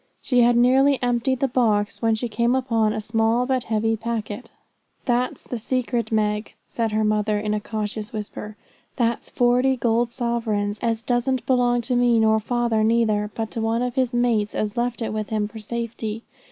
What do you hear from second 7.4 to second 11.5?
a cautious whisper. 'That's forty gold sovereigns, as doesn't